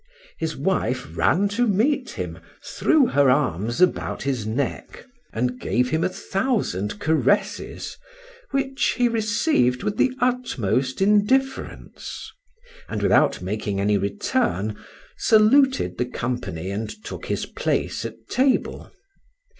[0.39, 6.03] His wife ran to meet him, threw her arms about his neck, and gave him
[6.03, 7.97] a thousand caresses,
[8.49, 12.31] which he received with the utmost indifference;
[12.89, 14.75] and without making any return
[15.17, 18.91] saluted the company and took his place at table.